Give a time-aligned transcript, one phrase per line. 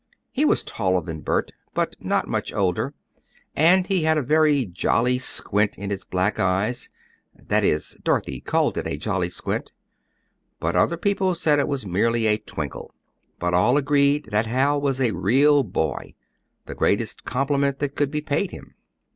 [0.31, 2.95] He was taller than Bert, but not much older,
[3.55, 6.89] and he had a very "jolly squint" in his black eyes;
[7.35, 9.71] that is, Dorothy called it a "jolly squint,"
[10.59, 12.95] but other people said it was merely a twinkle.
[13.37, 16.15] But all agreed that Hal was a real boy,
[16.65, 18.73] the greatest compliment that could be paid him.